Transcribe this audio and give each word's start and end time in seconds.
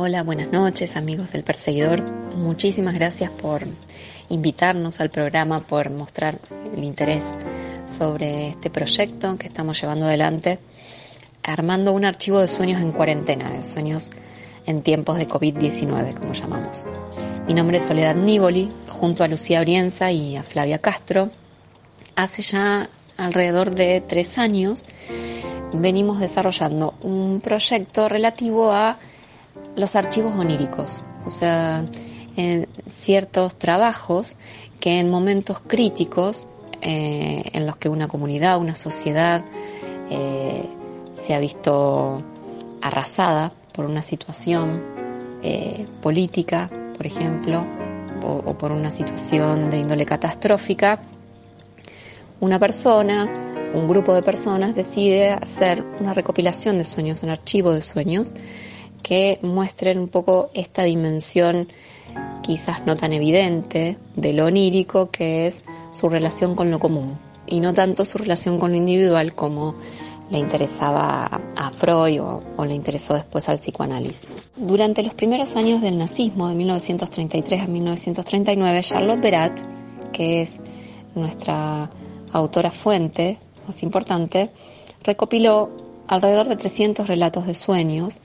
Hola, 0.00 0.22
buenas 0.22 0.52
noches 0.52 0.94
amigos 0.94 1.32
del 1.32 1.42
Perseguidor. 1.42 2.04
Muchísimas 2.36 2.94
gracias 2.94 3.32
por 3.32 3.64
invitarnos 4.28 5.00
al 5.00 5.10
programa, 5.10 5.58
por 5.58 5.90
mostrar 5.90 6.38
el 6.72 6.84
interés 6.84 7.24
sobre 7.88 8.50
este 8.50 8.70
proyecto 8.70 9.36
que 9.36 9.48
estamos 9.48 9.80
llevando 9.80 10.04
adelante, 10.04 10.60
armando 11.42 11.92
un 11.92 12.04
archivo 12.04 12.38
de 12.38 12.46
sueños 12.46 12.80
en 12.80 12.92
cuarentena, 12.92 13.50
de 13.50 13.66
sueños 13.66 14.12
en 14.66 14.82
tiempos 14.82 15.18
de 15.18 15.26
COVID-19, 15.26 16.14
como 16.14 16.32
llamamos. 16.32 16.86
Mi 17.48 17.54
nombre 17.54 17.78
es 17.78 17.82
Soledad 17.82 18.14
Nívoli, 18.14 18.70
junto 18.88 19.24
a 19.24 19.28
Lucía 19.28 19.62
Brienza 19.62 20.12
y 20.12 20.36
a 20.36 20.44
Flavia 20.44 20.78
Castro. 20.78 21.32
Hace 22.14 22.42
ya 22.42 22.88
alrededor 23.16 23.72
de 23.72 24.00
tres 24.00 24.38
años 24.38 24.84
venimos 25.72 26.20
desarrollando 26.20 26.94
un 27.02 27.40
proyecto 27.42 28.08
relativo 28.08 28.70
a 28.70 29.00
los 29.78 29.94
archivos 29.94 30.34
oníricos, 30.36 31.02
o 31.24 31.30
sea, 31.30 31.84
en 32.36 32.68
ciertos 33.00 33.54
trabajos 33.54 34.36
que 34.80 34.98
en 34.98 35.08
momentos 35.08 35.60
críticos 35.60 36.48
eh, 36.82 37.42
en 37.52 37.66
los 37.66 37.76
que 37.76 37.88
una 37.88 38.08
comunidad, 38.08 38.58
una 38.58 38.74
sociedad 38.74 39.44
eh, 40.10 40.64
se 41.14 41.34
ha 41.34 41.38
visto 41.40 42.22
arrasada 42.82 43.52
por 43.72 43.86
una 43.86 44.02
situación 44.02 44.82
eh, 45.42 45.86
política, 46.02 46.70
por 46.96 47.06
ejemplo, 47.06 47.64
o, 48.22 48.58
por 48.58 48.72
una 48.72 48.90
situación 48.90 49.70
de 49.70 49.78
índole 49.78 50.04
catastrófica, 50.04 51.00
una 52.40 52.58
persona, 52.58 53.28
un 53.74 53.86
grupo 53.88 54.12
de 54.12 54.22
personas 54.22 54.74
decide 54.74 55.30
hacer 55.30 55.84
una 56.00 56.14
recopilación 56.14 56.78
de 56.78 56.84
sueños, 56.84 57.22
un 57.22 57.30
archivo 57.30 57.72
de 57.72 57.82
sueños 57.82 58.32
que 59.08 59.38
muestren 59.40 59.98
un 59.98 60.08
poco 60.08 60.50
esta 60.52 60.82
dimensión 60.82 61.68
quizás 62.42 62.84
no 62.84 62.94
tan 62.94 63.14
evidente 63.14 63.96
de 64.14 64.34
lo 64.34 64.44
onírico 64.44 65.10
que 65.10 65.46
es 65.46 65.64
su 65.92 66.10
relación 66.10 66.54
con 66.54 66.70
lo 66.70 66.78
común 66.78 67.18
y 67.46 67.60
no 67.60 67.72
tanto 67.72 68.04
su 68.04 68.18
relación 68.18 68.58
con 68.58 68.72
lo 68.72 68.76
individual 68.76 69.34
como 69.34 69.76
le 70.28 70.38
interesaba 70.38 71.40
a 71.56 71.70
Freud 71.70 72.20
o, 72.20 72.66
le 72.66 72.74
interesó 72.74 73.14
después 73.14 73.48
al 73.48 73.56
psicoanálisis. 73.58 74.50
Durante 74.56 75.02
los 75.02 75.14
primeros 75.14 75.56
años 75.56 75.80
del 75.80 75.96
nazismo, 75.96 76.48
de 76.48 76.54
1933 76.56 77.62
a 77.62 77.66
1939, 77.66 78.80
Charlotte 78.82 79.22
Berat, 79.22 79.58
que 80.12 80.42
es 80.42 80.56
nuestra 81.14 81.90
autora 82.30 82.70
fuente 82.70 83.38
más 83.66 83.82
importante, 83.82 84.50
recopiló 85.02 85.70
alrededor 86.08 86.48
de 86.48 86.56
300 86.56 87.08
relatos 87.08 87.46
de 87.46 87.54
sueños 87.54 88.20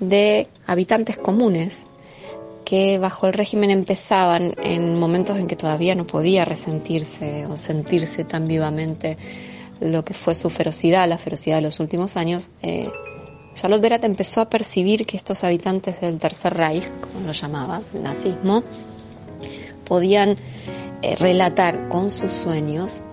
de 0.00 0.48
habitantes 0.66 1.18
comunes 1.18 1.86
que 2.64 2.98
bajo 2.98 3.26
el 3.26 3.34
régimen 3.34 3.70
empezaban 3.70 4.54
en 4.62 4.98
momentos 4.98 5.38
en 5.38 5.46
que 5.46 5.56
todavía 5.56 5.94
no 5.94 6.06
podía 6.06 6.44
resentirse 6.44 7.46
o 7.46 7.56
sentirse 7.56 8.24
tan 8.24 8.48
vivamente 8.48 9.18
lo 9.80 10.04
que 10.04 10.14
fue 10.14 10.34
su 10.34 10.50
ferocidad, 10.50 11.08
la 11.08 11.18
ferocidad 11.18 11.56
de 11.56 11.62
los 11.62 11.80
últimos 11.80 12.16
años, 12.16 12.48
eh, 12.62 12.90
Charlotte 13.54 13.82
Berat 13.82 14.04
empezó 14.04 14.40
a 14.40 14.50
percibir 14.50 15.06
que 15.06 15.16
estos 15.16 15.44
habitantes 15.44 16.00
del 16.00 16.18
Tercer 16.18 16.54
Reich, 16.54 16.84
como 17.00 17.26
lo 17.26 17.32
llamaba, 17.32 17.80
el 17.94 18.02
nazismo, 18.02 18.64
podían 19.84 20.36
eh, 21.02 21.16
relatar 21.16 21.88
con 21.88 22.10
sus 22.10 22.32
sueños 22.32 23.04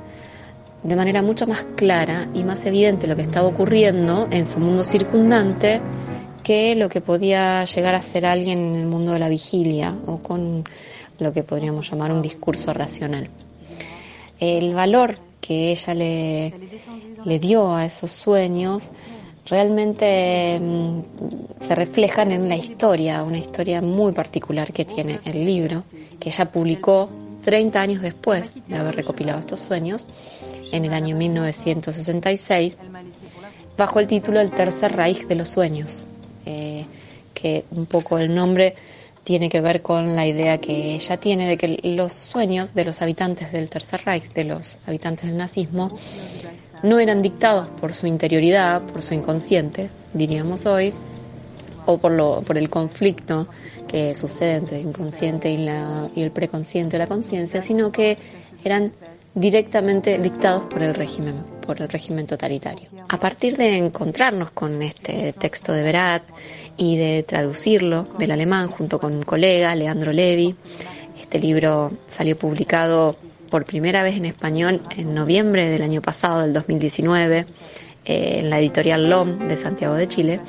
de 0.81 0.95
manera 0.95 1.21
mucho 1.21 1.45
más 1.45 1.63
clara 1.75 2.27
y 2.33 2.43
más 2.43 2.65
evidente 2.65 3.05
lo 3.05 3.15
que 3.15 3.21
estaba 3.21 3.47
ocurriendo 3.47 4.27
en 4.31 4.47
su 4.47 4.59
mundo 4.59 4.83
circundante 4.83 5.79
que 6.43 6.75
lo 6.75 6.89
que 6.89 7.01
podía 7.01 7.63
llegar 7.65 7.95
a 7.95 8.01
ser 8.01 8.25
alguien 8.25 8.59
en 8.59 8.75
el 8.75 8.87
mundo 8.87 9.13
de 9.13 9.19
la 9.19 9.29
vigilia 9.29 9.95
o 10.07 10.19
con 10.19 10.63
lo 11.19 11.33
que 11.33 11.43
podríamos 11.43 11.89
llamar 11.89 12.11
un 12.11 12.21
discurso 12.21 12.73
racional. 12.73 13.29
El 14.39 14.73
valor 14.73 15.17
que 15.39 15.71
ella 15.71 15.93
le, 15.93 17.39
dio 17.39 17.75
a 17.75 17.85
esos 17.85 18.11
sueños 18.11 18.89
realmente 19.45 20.59
mm, 20.59 20.99
se 21.61 21.75
reflejan 21.75 22.31
en 22.31 22.47
la 22.47 22.55
historia, 22.55 23.23
una 23.23 23.37
historia 23.37 23.81
muy 23.81 24.13
particular 24.13 24.71
que 24.71 24.85
tiene 24.85 25.19
el 25.25 25.45
libro, 25.45 25.83
que 26.19 26.29
ella 26.29 26.51
publicó 26.51 27.09
30 27.43 27.81
años 27.81 28.01
después 28.01 28.55
de 28.67 28.77
haber 28.77 28.95
recopilado 28.95 29.39
estos 29.39 29.59
sueños, 29.59 30.07
en 30.71 30.85
el 30.85 30.93
año 30.93 31.17
1966, 31.17 32.77
bajo 33.77 33.99
el 33.99 34.07
título 34.07 34.39
El 34.39 34.51
Tercer 34.51 34.95
Raíz 34.95 35.27
de 35.27 35.35
los 35.35 35.49
Sueños, 35.49 36.05
eh, 36.45 36.85
que 37.33 37.65
un 37.71 37.85
poco 37.85 38.17
el 38.17 38.33
nombre 38.33 38.75
tiene 39.23 39.49
que 39.49 39.61
ver 39.61 39.81
con 39.81 40.15
la 40.15 40.25
idea 40.25 40.59
que 40.59 40.95
ella 40.95 41.17
tiene 41.17 41.47
de 41.47 41.57
que 41.57 41.79
los 41.83 42.13
sueños 42.13 42.73
de 42.73 42.85
los 42.85 43.01
habitantes 43.01 43.51
del 43.51 43.69
Tercer 43.69 44.01
Reich, 44.05 44.33
de 44.33 44.43
los 44.45 44.79
habitantes 44.87 45.27
del 45.27 45.37
nazismo, 45.37 45.97
no 46.83 46.99
eran 46.99 47.21
dictados 47.21 47.67
por 47.79 47.93
su 47.93 48.07
interioridad, 48.07 48.81
por 48.81 49.03
su 49.03 49.13
inconsciente, 49.13 49.89
diríamos 50.13 50.65
hoy, 50.65 50.93
o 51.85 51.97
por, 51.97 52.11
lo, 52.11 52.41
por 52.41 52.57
el 52.57 52.69
conflicto 52.69 53.47
que 53.87 54.15
sucede 54.15 54.55
entre 54.55 54.79
el 54.79 54.87
inconsciente 54.87 55.51
y, 55.51 55.57
la, 55.57 56.09
y 56.15 56.23
el 56.23 56.31
preconsciente 56.31 56.95
o 56.95 56.99
la 56.99 57.07
conciencia, 57.07 57.61
sino 57.61 57.91
que 57.91 58.17
eran 58.63 58.91
directamente 59.35 60.17
dictados 60.17 60.63
por 60.63 60.81
el 60.83 60.93
régimen, 60.93 61.35
por 61.61 61.81
el 61.81 61.89
régimen 61.89 62.27
totalitario. 62.27 62.89
A 63.07 63.19
partir 63.19 63.55
de 63.55 63.77
encontrarnos 63.77 64.51
con 64.51 64.81
este 64.81 65.33
texto 65.33 65.73
de 65.73 65.83
Berat 65.83 66.23
y 66.77 66.97
de 66.97 67.23
traducirlo 67.23 68.07
del 68.17 68.31
alemán 68.31 68.69
junto 68.69 68.99
con 68.99 69.13
un 69.13 69.23
colega, 69.23 69.75
Leandro 69.75 70.11
Levi, 70.11 70.55
este 71.19 71.39
libro 71.39 71.91
salió 72.09 72.37
publicado 72.37 73.15
por 73.49 73.65
primera 73.65 74.03
vez 74.03 74.17
en 74.17 74.25
español 74.25 74.81
en 74.95 75.13
noviembre 75.13 75.69
del 75.69 75.81
año 75.81 76.01
pasado, 76.01 76.41
del 76.41 76.53
2019, 76.53 77.45
eh, 78.05 78.39
en 78.39 78.49
la 78.49 78.59
editorial 78.59 79.09
LOM 79.09 79.47
de 79.47 79.57
Santiago 79.57 79.95
de 79.95 80.07
Chile. 80.07 80.39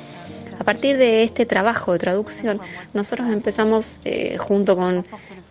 A 0.59 0.63
partir 0.63 0.97
de 0.97 1.23
este 1.23 1.45
trabajo 1.45 1.93
de 1.93 1.99
traducción, 1.99 2.59
nosotros 2.93 3.27
empezamos 3.29 3.99
eh, 4.05 4.37
junto 4.37 4.75
con 4.75 5.05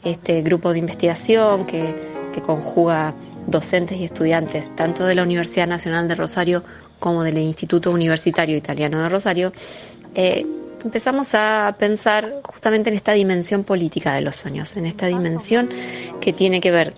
este 0.05 0.43
grupo 0.43 0.73
de 0.73 0.79
investigación 0.79 1.67
que 1.67 2.13
que 2.33 2.41
conjuga 2.41 3.15
docentes 3.47 3.99
y 3.99 4.05
estudiantes 4.05 4.75
tanto 4.77 5.05
de 5.05 5.15
la 5.15 5.23
Universidad 5.23 5.67
Nacional 5.67 6.09
de 6.09 6.15
Rosario 6.15 6.63
como 6.99 7.25
del 7.25 7.39
Instituto 7.39 7.91
Universitario 7.91 8.57
Italiano 8.57 9.03
de 9.03 9.09
Rosario, 9.09 9.53
eh, 10.15 10.47
empezamos 10.85 11.35
a 11.35 11.75
pensar 11.79 12.41
justamente 12.45 12.91
en 12.91 12.97
esta 12.97 13.13
dimensión 13.13 13.65
política 13.65 14.15
de 14.15 14.21
los 14.21 14.37
sueños, 14.37 14.77
en 14.77 14.87
esta 14.87 15.07
dimensión 15.07 15.69
que 16.21 16.33
tiene 16.33 16.61
que 16.61 16.71
ver, 16.71 16.95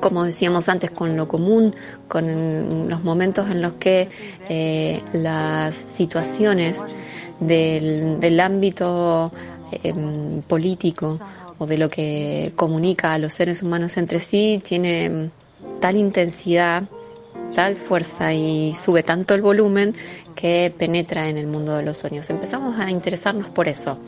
como 0.00 0.24
decíamos 0.24 0.68
antes, 0.68 0.90
con 0.90 1.16
lo 1.16 1.26
común, 1.26 1.74
con 2.08 2.88
los 2.88 3.02
momentos 3.02 3.50
en 3.50 3.62
los 3.62 3.74
que 3.74 4.08
eh, 4.48 5.02
las 5.12 5.74
situaciones 5.74 6.80
del, 7.40 8.40
ámbito 8.40 9.32
em, 9.82 10.42
político 10.42 11.18
o 11.58 11.66
de 11.66 11.78
lo 11.78 11.88
que 11.88 12.52
comunica 12.56 13.14
a 13.14 13.18
los 13.18 13.34
seres 13.34 13.62
humanos 13.62 13.96
entre 13.96 14.20
sí 14.20 14.60
tiene 14.64 15.30
tal 15.80 15.96
intensidad, 15.96 16.84
tal 17.54 17.76
fuerza 17.76 18.32
y 18.32 18.74
sube 18.74 19.02
tanto 19.02 19.34
el 19.34 19.42
volumen 19.42 19.94
que 20.34 20.72
penetra 20.76 21.28
en 21.28 21.38
el 21.38 21.46
mundo 21.46 21.76
de 21.76 21.82
los 21.82 21.98
sueños. 21.98 22.28
Empezamos 22.30 22.78
a 22.78 22.90
interesarnos 22.90 23.48
por 23.48 23.68
eso. 23.68 23.98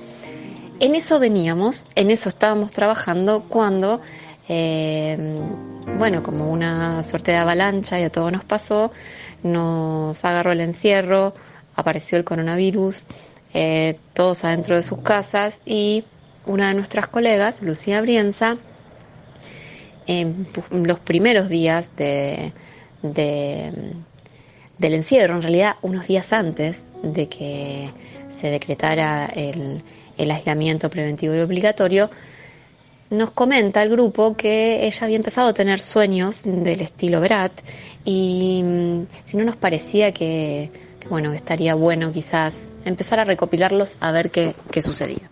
En 0.81 0.94
eso 0.94 1.19
veníamos, 1.19 1.87
en 1.94 2.10
eso 2.10 2.28
estábamos 2.28 2.70
trabajando 2.70 3.42
cuando, 3.48 4.00
eh, 4.48 5.37
bueno, 5.98 6.22
como 6.22 6.53
una 6.53 7.03
suerte 7.03 7.32
de 7.32 7.38
avalancha 7.38 7.98
y 7.98 8.04
a 8.04 8.10
todo 8.10 8.31
nos 8.31 8.44
pasó, 8.44 8.92
nos 9.42 10.25
agarró 10.25 10.52
el 10.52 10.61
encierro, 10.61 11.34
apareció 11.75 12.19
el 12.19 12.25
coronavirus, 12.25 13.02
eh, 13.55 13.99
todos 14.12 14.44
adentro 14.44 14.76
de 14.76 14.82
sus 14.82 14.99
casas 14.99 15.61
y 15.64 16.05
una 16.46 16.69
de 16.69 16.75
nuestras 16.75 17.08
colegas, 17.08 17.62
Lucía 17.62 18.00
Brienza, 18.00 18.56
en 20.08 20.49
los 20.70 20.99
primeros 20.99 21.49
días 21.49 21.94
de, 21.96 22.52
del 23.02 24.94
encierro, 24.94 25.37
en 25.37 25.43
realidad 25.43 25.76
unos 25.82 26.08
días 26.08 26.32
antes 26.32 26.82
de 27.02 27.28
que 27.28 27.90
se 28.40 28.49
decretara 28.49 29.26
el, 29.26 29.82
el 30.16 30.31
aislamiento 30.31 30.90
preventivo 30.90 31.34
y 31.34 31.40
obligatorio, 31.40 32.10
nos 33.10 33.31
comenta 33.31 33.82
el 33.82 33.90
grupo 33.90 34.37
que 34.37 34.87
ella 34.87 35.05
había 35.05 35.16
empezado 35.16 35.49
a 35.49 35.55
tener 35.55 35.81
sueños 35.81 36.40
del 36.44 36.81
estilo 36.81 37.20
Brat 37.20 37.52
y 38.05 38.62
mm, 38.64 39.06
si 39.26 39.37
no 39.37 39.44
nos 39.44 39.56
parecía 39.56 40.12
que, 40.12 40.70
bueno, 41.08 41.32
estaría 41.32 41.75
bueno 41.75 42.12
quizás 42.12 42.52
empezar 42.84 43.20
a 43.20 43.25
recopilarlos 43.25 43.96
a 44.00 44.12
ver 44.12 44.31
qué, 44.31 44.55
qué 44.70 44.82
sucedía. 44.82 45.31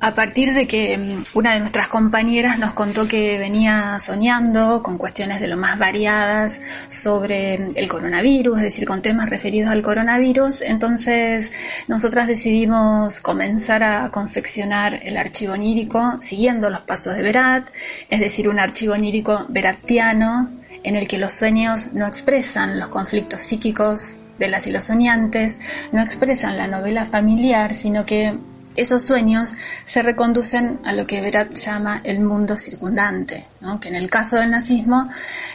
A 0.00 0.14
partir 0.14 0.54
de 0.54 0.66
que 0.66 0.96
mm, 0.96 1.24
una 1.34 1.54
de 1.54 1.60
nuestras 1.60 1.88
compañeras 1.88 2.58
nos 2.58 2.72
contó 2.72 3.08
que 3.08 3.38
venía 3.38 3.98
soñando 3.98 4.82
con 4.82 4.96
cuestiones 4.96 5.40
de 5.40 5.48
lo 5.48 5.56
más 5.56 5.78
variadas 5.78 6.60
sobre 6.88 7.58
mm, 7.58 7.68
el 7.74 7.88
coronavirus, 7.88 8.58
es 8.58 8.64
decir, 8.64 8.84
con 8.84 9.02
temas 9.02 9.28
referidos 9.28 9.70
al 9.70 9.82
coronavirus, 9.82 10.62
entonces 10.62 11.52
nosotras 11.88 12.28
decidimos 12.28 13.20
comenzar 13.20 13.82
a 13.82 14.10
confeccionar 14.10 15.00
el 15.02 15.16
archivo 15.16 15.54
onírico 15.54 16.18
siguiendo 16.22 16.70
los 16.70 16.82
pasos 16.82 17.16
de 17.16 17.22
Berat, 17.22 17.68
es 18.08 18.20
decir, 18.20 18.48
un 18.48 18.58
archivo 18.60 18.94
onírico 18.94 19.46
beratiano 19.48 20.50
en 20.84 20.94
el 20.94 21.08
que 21.08 21.18
los 21.18 21.32
sueños 21.32 21.92
no 21.92 22.06
expresan 22.06 22.78
los 22.78 22.88
conflictos 22.88 23.42
psíquicos 23.42 24.16
de 24.38 24.48
las 24.48 24.68
y 24.68 24.70
los 24.70 24.84
soñantes, 24.84 25.58
no 25.90 26.00
expresan 26.00 26.56
la 26.56 26.68
novela 26.68 27.04
familiar, 27.04 27.74
sino 27.74 28.06
que 28.06 28.38
esos 28.78 29.02
sueños 29.02 29.54
se 29.84 30.02
reconducen 30.02 30.78
a 30.84 30.92
lo 30.92 31.06
que 31.06 31.20
Berat 31.20 31.52
llama 31.54 32.00
el 32.04 32.20
mundo 32.20 32.56
circundante, 32.56 33.44
que 33.80 33.88
en 33.88 33.96
el 33.96 34.08
caso 34.08 34.36
del 34.36 34.50
nazismo 34.50 35.08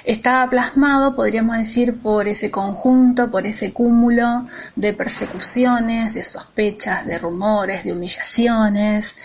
estaba 0.04 0.50
plasmado, 0.50 1.16
podríamos 1.16 1.58
decir, 1.58 2.02
por 2.02 2.28
ese 2.28 2.52
conjunto, 2.52 3.32
por 3.32 3.48
ese 3.48 3.72
cúmulo 3.72 4.46
de 4.76 4.94
persecuciones, 4.94 6.14
de 6.14 6.24
sospechas, 6.24 7.06
de 7.06 7.18
rumores, 7.18 7.86
de 7.86 7.94
humillaciones, 7.94 9.16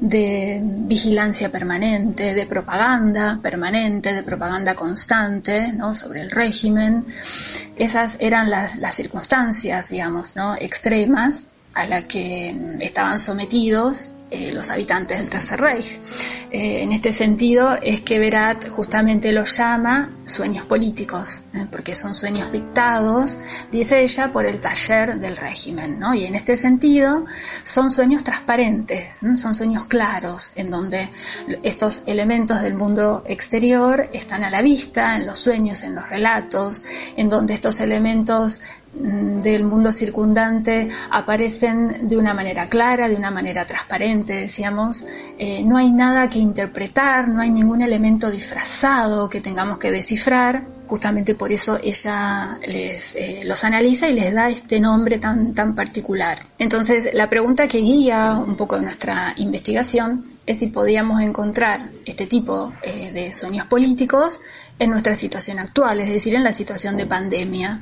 de 0.00 0.60
vigilancia 0.62 1.50
permanente, 1.50 2.34
de 2.34 2.46
propaganda 2.46 3.40
permanente, 3.42 4.12
de 4.12 4.22
propaganda 4.22 4.74
constante 4.74 5.72
sobre 5.92 6.20
el 6.20 6.30
régimen. 6.30 7.06
Esas 7.76 8.16
eran 8.20 8.50
las, 8.50 8.76
las 8.76 8.94
circunstancias, 8.94 9.88
digamos, 9.88 10.36
¿no? 10.36 10.54
extremas 10.56 11.46
a 11.76 11.86
la 11.86 12.08
que 12.08 12.54
estaban 12.80 13.18
sometidos 13.18 14.10
eh, 14.30 14.52
los 14.52 14.70
habitantes 14.70 15.18
del 15.18 15.30
Tercer 15.30 15.60
Reich. 15.60 15.98
Eh, 16.50 16.82
en 16.82 16.92
este 16.92 17.12
sentido 17.12 17.76
es 17.80 18.00
que 18.00 18.18
Berat 18.18 18.68
justamente 18.68 19.30
los 19.32 19.56
llama 19.56 20.10
sueños 20.24 20.64
políticos, 20.66 21.42
eh, 21.54 21.66
porque 21.70 21.94
son 21.94 22.14
sueños 22.14 22.50
dictados, 22.50 23.38
dice 23.70 24.02
ella, 24.02 24.32
por 24.32 24.44
el 24.44 24.60
taller 24.60 25.18
del 25.20 25.36
régimen. 25.36 25.98
¿no? 25.98 26.14
Y 26.14 26.24
en 26.24 26.34
este 26.34 26.56
sentido 26.56 27.24
son 27.62 27.90
sueños 27.90 28.24
transparentes, 28.24 29.08
son 29.36 29.54
sueños 29.54 29.86
claros, 29.86 30.52
en 30.56 30.70
donde 30.70 31.08
estos 31.62 32.02
elementos 32.06 32.62
del 32.62 32.74
mundo 32.74 33.22
exterior 33.26 34.08
están 34.12 34.44
a 34.44 34.50
la 34.50 34.62
vista, 34.62 35.16
en 35.16 35.26
los 35.26 35.38
sueños, 35.38 35.82
en 35.82 35.94
los 35.94 36.08
relatos, 36.08 36.82
en 37.16 37.28
donde 37.28 37.54
estos 37.54 37.80
elementos 37.80 38.60
mm, 38.94 39.40
del 39.40 39.64
mundo 39.64 39.92
circundante 39.92 40.88
aparecen 41.10 42.08
de 42.08 42.16
una 42.16 42.34
manera 42.34 42.68
clara, 42.68 43.08
de 43.08 43.16
una 43.16 43.30
manera 43.30 43.66
transparente, 43.66 44.15
decíamos, 44.24 45.06
eh, 45.38 45.62
no 45.64 45.76
hay 45.76 45.90
nada 45.90 46.28
que 46.28 46.38
interpretar, 46.38 47.28
no 47.28 47.40
hay 47.40 47.50
ningún 47.50 47.82
elemento 47.82 48.30
disfrazado 48.30 49.28
que 49.28 49.40
tengamos 49.40 49.78
que 49.78 49.90
descifrar, 49.90 50.64
justamente 50.86 51.34
por 51.34 51.50
eso 51.52 51.78
ella 51.82 52.58
les, 52.66 53.14
eh, 53.16 53.40
los 53.44 53.64
analiza 53.64 54.08
y 54.08 54.14
les 54.14 54.32
da 54.32 54.48
este 54.48 54.80
nombre 54.80 55.18
tan, 55.18 55.54
tan 55.54 55.74
particular. 55.74 56.38
Entonces, 56.58 57.10
la 57.12 57.28
pregunta 57.28 57.66
que 57.66 57.78
guía 57.78 58.38
un 58.38 58.56
poco 58.56 58.78
nuestra 58.78 59.34
investigación 59.36 60.24
es 60.46 60.60
si 60.60 60.68
podíamos 60.68 61.20
encontrar 61.20 61.90
este 62.04 62.26
tipo 62.26 62.72
eh, 62.82 63.10
de 63.12 63.32
sueños 63.32 63.66
políticos 63.66 64.40
en 64.78 64.90
nuestra 64.90 65.16
situación 65.16 65.58
actual, 65.58 66.00
es 66.00 66.08
decir, 66.08 66.34
en 66.34 66.44
la 66.44 66.52
situación 66.52 66.96
de 66.96 67.06
pandemia, 67.06 67.80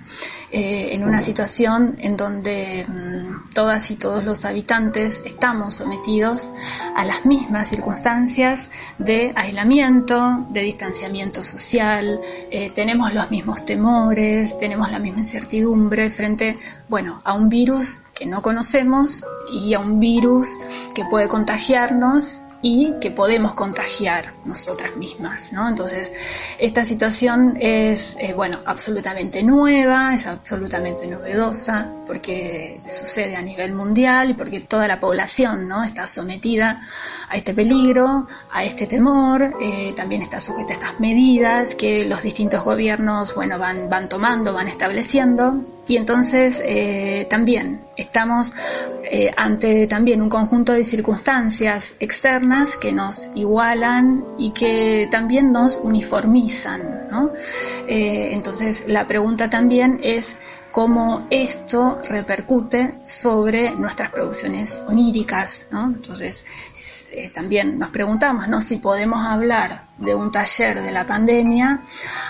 eh, 0.53 0.91
en 0.93 1.05
una 1.05 1.21
situación 1.21 1.97
en 1.99 2.17
donde 2.17 2.87
mm, 2.87 3.53
todas 3.53 3.91
y 3.91 3.97
todos 3.97 4.25
los 4.25 4.45
habitantes 4.45 5.23
estamos 5.25 5.75
sometidos 5.75 6.51
a 6.95 7.05
las 7.05 7.27
mismas 7.27 7.69
circunstancias 7.69 8.71
de 8.99 9.33
aislamiento, 9.35 10.47
de 10.51 10.61
distanciamiento 10.61 11.43
social, 11.43 12.21
eh, 12.51 12.71
tenemos 12.71 13.13
los 13.13 13.31
mismos 13.31 13.65
temores, 13.65 14.57
tenemos 14.59 14.91
la 14.93 15.01
misma 15.01 15.19
incertidumbre 15.21 16.11
frente, 16.11 16.59
bueno, 16.89 17.21
a 17.25 17.35
un 17.35 17.49
virus 17.49 17.99
que 18.15 18.27
no 18.27 18.41
conocemos 18.41 19.25
y 19.53 19.75
a 19.75 19.81
un 19.81 19.99
virus 19.99 20.49
que 20.95 21.05
puede 21.07 21.27
contagiarnos 21.27 22.44
y 22.67 22.95
que 22.99 23.11
podemos 23.11 23.55
contagiar 23.55 24.33
nosotras 24.47 24.97
mismas, 24.97 25.53
¿no? 25.53 25.69
Entonces, 25.69 26.11
esta 26.59 26.83
situación 26.83 27.59
es, 27.61 28.17
bueno, 28.35 28.59
absolutamente 28.65 29.43
nueva, 29.43 30.15
es 30.15 30.27
absolutamente 30.27 31.07
novedosa, 31.07 31.93
porque 32.07 32.81
sucede 32.87 33.37
a 33.37 33.43
nivel 33.43 33.75
mundial 33.75 34.31
y 34.31 34.35
porque 34.35 34.61
toda 34.61 34.89
la 34.89 34.99
población, 34.99 35.69
¿no? 35.69 35.85
Está 35.85 36.07
sometida 36.07 36.81
a 37.29 37.37
este 37.37 37.53
peligro, 37.53 38.27
a 38.51 38.65
este 38.65 38.87
temor, 38.87 39.43
eh, 39.61 39.93
también 39.95 40.23
está 40.23 40.41
sujeta 40.41 40.73
a 40.73 40.77
estas 40.77 41.01
medidas 41.01 41.75
que 41.75 42.07
los 42.07 42.23
distintos 42.23 42.65
gobiernos, 42.65 43.35
bueno, 43.35 43.59
van, 43.59 43.91
van 43.91 44.09
tomando, 44.09 44.55
van 44.55 44.69
estableciendo, 44.69 45.61
y 45.87 45.97
entonces 45.97 46.63
eh, 46.65 47.27
también 47.29 47.83
estamos 47.97 48.53
eh, 49.05 49.31
ante 49.37 49.87
también 49.87 50.23
un 50.23 50.31
conjunto 50.31 50.73
de 50.73 50.83
circunstancias 50.83 51.97
externas 52.01 52.77
que 52.77 52.93
nos 52.93 53.31
igualan 53.35 54.25
y 54.39 54.53
que 54.53 55.09
también 55.11 55.53
nos 55.53 55.77
uniformizan. 55.77 57.09
¿no? 57.11 57.31
Eh, 57.87 58.31
entonces 58.33 58.89
la 58.89 59.07
pregunta 59.07 59.51
también 59.51 60.01
es 60.03 60.37
cómo 60.73 61.27
esto 61.31 62.01
repercute 62.09 62.95
sobre 63.05 63.73
nuestras 63.73 64.11
producciones 64.11 64.83
oníricas. 64.89 65.67
¿no? 65.71 65.85
Entonces 65.85 66.45
también 67.35 67.79
nos 67.79 67.91
preguntamos 67.91 68.49
¿no? 68.49 68.61
si 68.61 68.79
podemos 68.79 69.25
hablar 69.25 69.85
de 69.99 70.15
un 70.15 70.31
taller 70.31 70.83
de 70.83 70.91
la 70.91 71.07
pandemia, 71.07 71.81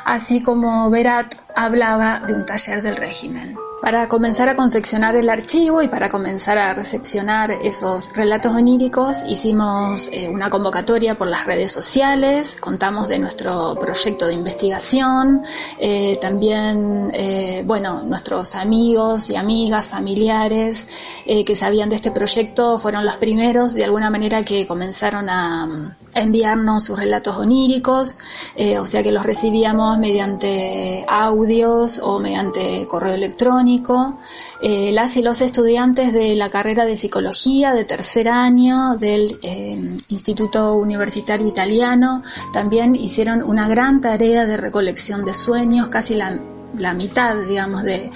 así 0.04 0.42
como 0.42 0.90
Berat 0.90 1.34
hablaba 1.54 2.20
de 2.20 2.34
un 2.34 2.46
taller 2.46 2.82
del 2.82 2.96
régimen. 2.96 3.56
Para 3.84 4.08
comenzar 4.08 4.48
a 4.48 4.56
confeccionar 4.56 5.14
el 5.14 5.28
archivo 5.28 5.82
y 5.82 5.88
para 5.88 6.08
comenzar 6.08 6.56
a 6.56 6.72
recepcionar 6.72 7.50
esos 7.50 8.16
relatos 8.16 8.52
oníricos, 8.52 9.18
hicimos 9.28 10.08
eh, 10.10 10.26
una 10.30 10.48
convocatoria 10.48 11.18
por 11.18 11.26
las 11.26 11.44
redes 11.44 11.70
sociales, 11.70 12.56
contamos 12.58 13.08
de 13.08 13.18
nuestro 13.18 13.76
proyecto 13.78 14.26
de 14.26 14.32
investigación, 14.32 15.42
eh, 15.78 16.16
también, 16.18 17.10
eh, 17.12 17.62
bueno, 17.66 18.02
nuestros 18.04 18.54
amigos 18.54 19.28
y 19.28 19.36
amigas, 19.36 19.88
familiares 19.88 20.86
que 21.26 21.54
sabían 21.54 21.90
de 21.90 21.96
este 21.96 22.10
proyecto 22.10 22.78
fueron 22.78 23.04
los 23.04 23.16
primeros, 23.16 23.74
de 23.74 23.84
alguna 23.84 24.08
manera, 24.08 24.42
que 24.42 24.66
comenzaron 24.66 25.28
a 25.28 25.94
enviarnos 26.14 26.84
sus 26.84 26.98
relatos 26.98 27.36
oníricos, 27.36 28.18
o 28.78 28.86
sea 28.86 29.02
que 29.02 29.10
los 29.10 29.26
recibíamos 29.26 29.98
mediante 29.98 31.04
audios 31.08 31.98
o 31.98 32.20
mediante 32.20 32.86
correo 32.86 33.14
electrónico. 33.14 33.73
Eh, 34.60 34.92
las 34.92 35.16
y 35.16 35.22
los 35.22 35.40
estudiantes 35.40 36.12
de 36.12 36.34
la 36.34 36.48
carrera 36.50 36.84
de 36.84 36.96
psicología 36.96 37.72
de 37.72 37.84
tercer 37.84 38.28
año 38.28 38.94
del 38.94 39.38
eh, 39.42 39.78
Instituto 40.08 40.74
Universitario 40.74 41.46
Italiano 41.46 42.22
también 42.52 42.94
hicieron 42.94 43.42
una 43.42 43.68
gran 43.68 44.00
tarea 44.00 44.46
de 44.46 44.56
recolección 44.56 45.24
de 45.24 45.34
sueños, 45.34 45.88
casi 45.88 46.14
la 46.14 46.94
mitad, 46.94 47.36
digamos, 47.46 47.82
de, 47.82 48.10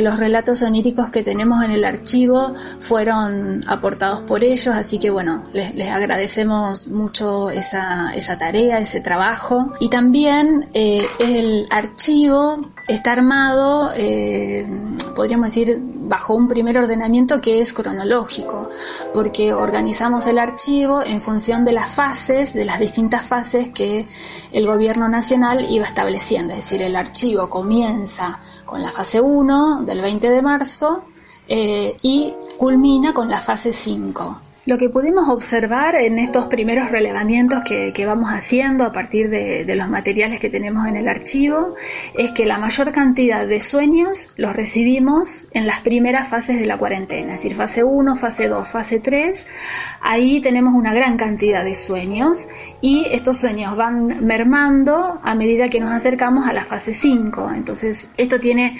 los 0.00 0.18
relatos 0.18 0.62
oníricos 0.62 1.10
que 1.10 1.22
tenemos 1.22 1.64
en 1.64 1.70
el 1.70 1.84
archivo 1.84 2.54
fueron 2.78 3.64
aportados 3.66 4.20
por 4.22 4.44
ellos, 4.44 4.74
así 4.74 4.98
que 4.98 5.10
bueno, 5.10 5.44
les, 5.52 5.90
agradecemos 5.90 6.88
mucho 6.88 7.50
esa, 7.50 8.12
esa, 8.14 8.36
tarea, 8.38 8.78
ese 8.78 9.00
trabajo. 9.00 9.72
Y 9.80 9.88
también 9.88 10.68
eh, 10.74 11.04
el 11.18 11.66
archivo 11.70 12.60
está 12.88 13.12
armado, 13.12 13.90
eh, 13.96 14.64
podríamos 15.14 15.48
decir, 15.48 15.78
bajo 15.80 16.34
un 16.34 16.46
primer 16.46 16.78
ordenamiento 16.78 17.40
que 17.40 17.60
es 17.60 17.72
cronológico, 17.72 18.70
porque 19.12 19.52
organizamos 19.52 20.26
el 20.26 20.38
archivo 20.38 21.02
en 21.02 21.20
función 21.20 21.64
de 21.64 21.72
las 21.72 21.92
fases, 21.92 22.54
de 22.54 22.64
las 22.64 22.78
distintas 22.78 23.26
fases 23.26 23.70
que 23.70 24.06
el 24.52 24.66
gobierno 24.66 25.08
nacional 25.08 25.66
iba 25.68 25.84
estableciendo. 25.84 26.52
Es 26.54 26.60
decir, 26.60 26.82
el 26.82 26.94
archivo 26.94 27.50
comienza 27.50 28.40
con 28.64 28.82
la 28.82 28.92
fase 28.92 29.20
1 29.20 29.82
del 29.82 30.00
20 30.00 30.30
de 30.30 30.42
marzo 30.42 31.04
eh, 31.48 31.96
y 32.02 32.34
culmina 32.58 33.12
con 33.12 33.28
la 33.28 33.40
fase 33.40 33.72
5. 33.72 34.40
Lo 34.66 34.78
que 34.78 34.88
pudimos 34.88 35.28
observar 35.28 35.94
en 35.94 36.18
estos 36.18 36.48
primeros 36.48 36.90
relevamientos 36.90 37.62
que, 37.62 38.04
vamos 38.04 38.30
haciendo 38.30 38.84
a 38.84 38.90
partir 38.90 39.30
de, 39.30 39.64
los 39.76 39.88
materiales 39.88 40.40
que 40.40 40.50
tenemos 40.50 40.88
en 40.88 40.96
el 40.96 41.06
archivo 41.06 41.76
es 42.14 42.32
que 42.32 42.46
la 42.46 42.58
mayor 42.58 42.90
cantidad 42.90 43.46
de 43.46 43.60
sueños 43.60 44.32
los 44.36 44.56
recibimos 44.56 45.46
en 45.52 45.68
las 45.68 45.80
primeras 45.82 46.26
fases 46.28 46.58
de 46.58 46.66
la 46.66 46.78
cuarentena, 46.78 47.34
es 47.34 47.42
decir, 47.42 47.54
fase 47.54 47.84
1, 47.84 48.16
fase 48.16 48.48
2, 48.48 48.68
fase 48.68 48.98
3. 48.98 49.46
Ahí 50.00 50.40
tenemos 50.40 50.74
una 50.74 50.92
gran 50.92 51.16
cantidad 51.16 51.62
de 51.62 51.74
sueños 51.74 52.48
y 52.80 53.06
estos 53.12 53.36
sueños 53.36 53.76
van 53.76 54.26
mermando 54.26 55.20
a 55.22 55.36
medida 55.36 55.70
que 55.70 55.78
nos 55.78 55.92
acercamos 55.92 56.48
a 56.48 56.52
la 56.52 56.64
fase 56.64 56.92
5. 56.92 57.52
Entonces, 57.54 58.08
esto 58.16 58.40
tiene 58.40 58.74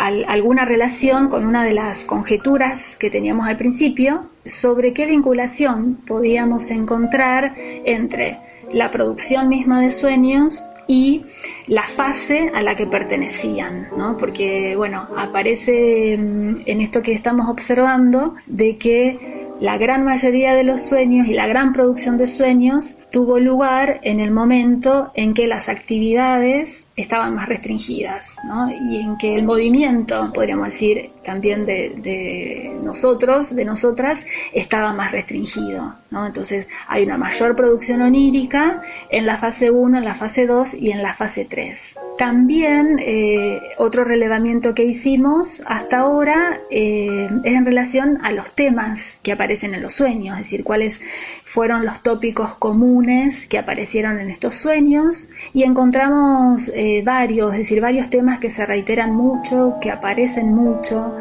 alguna 0.00 0.64
relación 0.64 1.28
con 1.28 1.44
una 1.44 1.62
de 1.64 1.74
las 1.74 2.04
conjeturas 2.04 2.96
que 2.96 3.10
teníamos 3.10 3.46
al 3.46 3.58
principio 3.58 4.30
sobre 4.44 4.94
qué 4.94 5.04
vinculación 5.04 5.98
podíamos 6.06 6.70
encontrar 6.70 7.54
entre 7.84 8.38
la 8.72 8.90
producción 8.90 9.48
misma 9.48 9.82
de 9.82 9.90
sueños 9.90 10.64
y 10.86 11.22
la 11.66 11.82
fase 11.82 12.50
a 12.54 12.62
la 12.62 12.74
que 12.74 12.86
pertenecían, 12.86 13.88
¿no? 13.96 14.16
Porque, 14.16 14.74
bueno, 14.74 15.06
aparece 15.16 16.16
mm, 16.18 16.62
en 16.66 16.80
esto 16.80 17.02
que 17.02 17.12
estamos 17.12 17.48
observando 17.48 18.34
de 18.46 18.76
que 18.76 19.46
la 19.60 19.76
gran 19.76 20.04
mayoría 20.04 20.54
de 20.54 20.64
los 20.64 20.80
sueños 20.80 21.28
y 21.28 21.34
la 21.34 21.46
gran 21.46 21.72
producción 21.72 22.16
de 22.16 22.26
sueños 22.26 22.96
tuvo 23.10 23.38
lugar 23.38 24.00
en 24.02 24.20
el 24.20 24.30
momento 24.30 25.10
en 25.14 25.34
que 25.34 25.46
las 25.46 25.68
actividades 25.68 26.86
estaban 26.96 27.34
más 27.34 27.48
restringidas, 27.48 28.38
¿no? 28.44 28.68
Y 28.70 29.00
en 29.00 29.16
que 29.16 29.34
el 29.34 29.44
movimiento, 29.44 30.30
podríamos 30.32 30.66
decir, 30.66 31.10
también 31.24 31.64
de, 31.64 32.78
nosotros, 32.82 33.54
de 33.54 33.64
nosotras, 33.64 34.24
estaba 34.52 34.92
más 34.92 35.12
restringido, 35.12 35.96
¿no? 36.10 36.26
Entonces 36.26 36.68
hay 36.88 37.04
una 37.04 37.16
mayor 37.16 37.56
producción 37.56 38.02
onírica 38.02 38.82
en 39.08 39.26
la 39.26 39.36
fase 39.36 39.70
1, 39.70 39.98
en 39.98 40.04
la 40.04 40.14
fase 40.14 40.46
2 40.46 40.74
y 40.74 40.90
en 40.92 41.02
la 41.02 41.14
fase 41.14 41.46
3. 41.46 41.96
También 42.18 42.98
eh, 43.00 43.60
otro 43.78 44.04
relevamiento 44.04 44.74
que 44.74 44.84
hicimos 44.84 45.62
hasta 45.66 46.00
ahora 46.00 46.60
eh, 46.70 47.28
es 47.44 47.54
en 47.54 47.64
relación 47.64 48.18
a 48.22 48.32
los 48.32 48.52
temas 48.52 49.18
que 49.22 49.32
aparecen 49.32 49.74
en 49.74 49.82
los 49.82 49.94
sueños, 49.94 50.38
es 50.38 50.46
decir, 50.46 50.64
cuáles 50.64 51.00
fueron 51.44 51.84
los 51.84 52.02
tópicos 52.02 52.56
comunes 52.56 52.99
que 53.48 53.58
aparecieron 53.58 54.18
en 54.18 54.30
estos 54.30 54.54
sueños 54.54 55.28
y 55.52 55.62
encontramos 55.62 56.70
eh, 56.74 57.02
varios, 57.04 57.52
es 57.52 57.58
decir, 57.58 57.80
varios 57.80 58.10
temas 58.10 58.38
que 58.38 58.50
se 58.50 58.66
reiteran 58.66 59.14
mucho, 59.14 59.76
que 59.80 59.90
aparecen 59.90 60.54
mucho, 60.54 61.16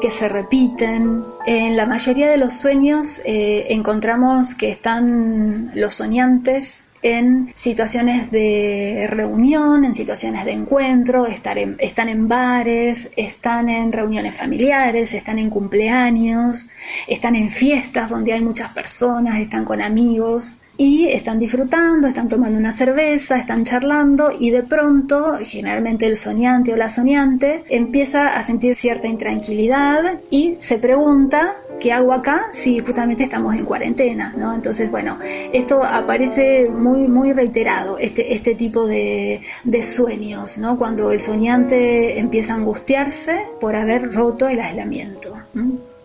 que 0.00 0.10
se 0.10 0.28
repiten. 0.28 1.22
En 1.46 1.76
la 1.76 1.86
mayoría 1.86 2.28
de 2.28 2.36
los 2.36 2.54
sueños 2.54 3.20
encontramos 3.24 4.54
que 4.54 4.70
están 4.70 5.72
los 5.74 5.94
soñantes 5.94 6.88
en 7.02 7.52
situaciones 7.54 8.30
de 8.30 9.06
reunión, 9.08 9.84
en 9.84 9.94
situaciones 9.94 10.44
de 10.44 10.52
encuentro, 10.52 11.26
están 11.26 12.08
en 12.08 12.28
bares, 12.28 13.10
están 13.16 13.68
en 13.68 13.92
reuniones 13.92 14.36
familiares, 14.36 15.14
están 15.14 15.38
en 15.38 15.50
cumpleaños, 15.50 16.68
están 17.06 17.36
en 17.36 17.50
fiestas 17.50 18.10
donde 18.10 18.32
hay 18.32 18.40
muchas 18.40 18.72
personas, 18.72 19.38
están 19.38 19.64
con 19.64 19.80
amigos 19.80 20.58
y 20.78 21.08
están 21.08 21.38
disfrutando, 21.38 22.06
están 22.06 22.28
tomando 22.28 22.58
una 22.58 22.72
cerveza, 22.72 23.36
están 23.36 23.64
charlando 23.64 24.30
y 24.38 24.50
de 24.50 24.62
pronto, 24.62 25.34
generalmente 25.42 26.06
el 26.06 26.16
soñante 26.16 26.72
o 26.72 26.76
la 26.76 26.88
soñante 26.88 27.64
empieza 27.68 28.28
a 28.28 28.42
sentir 28.42 28.76
cierta 28.76 29.08
intranquilidad 29.08 30.20
y 30.30 30.54
se 30.58 30.78
pregunta 30.78 31.56
¿qué 31.80 31.92
hago 31.92 32.12
acá 32.12 32.48
si 32.52 32.78
justamente 32.78 33.24
estamos 33.24 33.54
en 33.54 33.64
cuarentena? 33.64 34.32
¿no? 34.36 34.54
Entonces, 34.54 34.90
bueno, 34.90 35.18
esto 35.52 35.82
aparece 35.82 36.68
muy, 36.68 37.08
muy 37.08 37.32
reiterado, 37.32 37.98
este, 37.98 38.32
este 38.34 38.54
tipo 38.54 38.86
de, 38.86 39.40
de 39.64 39.82
sueños, 39.82 40.58
¿no? 40.58 40.78
Cuando 40.78 41.10
el 41.10 41.20
soñante 41.20 42.18
empieza 42.18 42.52
a 42.52 42.56
angustiarse 42.56 43.46
por 43.60 43.76
haber 43.76 44.12
roto 44.12 44.48
el 44.48 44.60
aislamiento. 44.60 45.36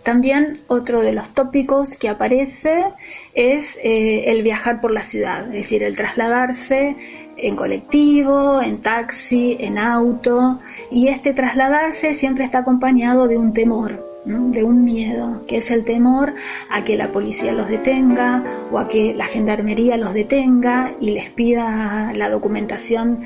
También 0.03 0.59
otro 0.67 1.01
de 1.01 1.13
los 1.13 1.33
tópicos 1.33 1.95
que 1.97 2.09
aparece 2.09 2.85
es 3.33 3.79
eh, 3.83 4.31
el 4.31 4.43
viajar 4.43 4.81
por 4.81 4.91
la 4.91 5.01
ciudad, 5.01 5.47
es 5.47 5.53
decir, 5.53 5.81
el 5.81 5.95
trasladarse 5.95 6.97
en 7.37 7.55
colectivo, 7.55 8.61
en 8.61 8.81
taxi, 8.81 9.55
en 9.59 9.77
auto, 9.77 10.59
y 10.91 11.07
este 11.07 11.33
trasladarse 11.33 12.13
siempre 12.15 12.43
está 12.43 12.59
acompañado 12.59 13.27
de 13.29 13.37
un 13.37 13.53
temor, 13.53 14.12
de 14.25 14.63
un 14.63 14.83
miedo, 14.83 15.41
que 15.47 15.57
es 15.57 15.69
el 15.71 15.83
temor 15.83 16.33
a 16.69 16.83
que 16.83 16.95
la 16.95 17.11
policía 17.11 17.51
los 17.51 17.67
detenga 17.69 18.43
o 18.71 18.79
a 18.79 18.87
que 18.87 19.13
la 19.13 19.25
gendarmería 19.25 19.97
los 19.97 20.13
detenga 20.13 20.93
y 20.99 21.11
les 21.11 21.29
pida 21.29 22.13
la 22.13 22.29
documentación 22.29 23.21